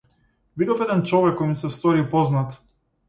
[0.61, 2.57] Видов еден човек кој ми се стори познат.